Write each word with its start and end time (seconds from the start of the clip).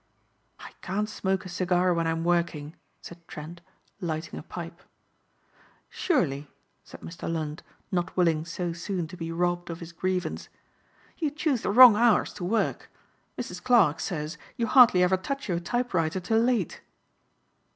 "I 0.59 0.71
can't 0.81 1.07
smoke 1.07 1.45
a 1.45 1.47
cigar 1.49 1.93
when 1.93 2.07
I'm 2.07 2.23
working," 2.23 2.75
said 3.03 3.19
Trent, 3.27 3.61
lighting 3.99 4.39
a 4.39 4.41
pipe. 4.41 4.81
"Surely," 5.89 6.47
said 6.83 7.01
Mr. 7.01 7.31
Lund, 7.31 7.61
not 7.91 8.17
willing 8.17 8.43
so 8.43 8.73
soon 8.73 9.07
to 9.09 9.15
be 9.15 9.31
robbed 9.31 9.69
of 9.69 9.79
his 9.79 9.91
grievance, 9.93 10.49
"you 11.19 11.29
choose 11.29 11.61
the 11.61 11.69
wrong 11.69 11.95
hours 11.95 12.33
to 12.33 12.43
work. 12.43 12.89
Mrs. 13.37 13.61
Clarke 13.63 13.99
says 13.99 14.39
you 14.57 14.65
hardly 14.65 15.03
ever 15.03 15.17
touch 15.17 15.47
your 15.47 15.59
typewriter 15.59 16.19
till 16.19 16.39
late." 16.39 16.81